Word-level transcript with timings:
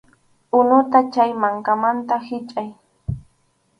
Unuta 0.59 0.99
chay 1.13 1.31
mankamanta 1.41 2.15
hichʼay. 2.27 2.69